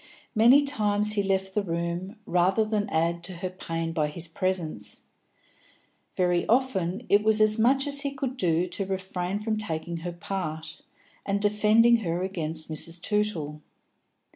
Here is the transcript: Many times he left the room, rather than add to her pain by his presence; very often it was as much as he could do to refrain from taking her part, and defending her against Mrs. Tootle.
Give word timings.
Many 0.33 0.63
times 0.63 1.13
he 1.13 1.21
left 1.21 1.53
the 1.53 1.61
room, 1.61 2.15
rather 2.25 2.65
than 2.65 2.89
add 2.89 3.23
to 3.25 3.33
her 3.35 3.51
pain 3.51 3.93
by 3.93 4.07
his 4.07 4.27
presence; 4.27 5.01
very 6.15 6.43
often 6.47 7.05
it 7.07 7.21
was 7.23 7.39
as 7.39 7.59
much 7.59 7.85
as 7.85 8.01
he 8.01 8.09
could 8.11 8.35
do 8.35 8.65
to 8.65 8.85
refrain 8.87 9.37
from 9.37 9.57
taking 9.59 9.97
her 9.97 10.11
part, 10.13 10.81
and 11.23 11.39
defending 11.39 11.97
her 11.97 12.23
against 12.23 12.67
Mrs. 12.67 12.99
Tootle. 12.99 13.61